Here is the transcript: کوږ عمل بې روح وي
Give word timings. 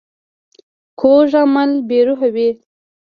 کوږ 0.99 1.29
عمل 1.43 1.71
بې 1.87 1.99
روح 2.07 2.21
وي 2.33 2.49